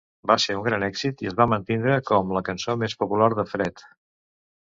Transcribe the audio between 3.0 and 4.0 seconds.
popular de Fred.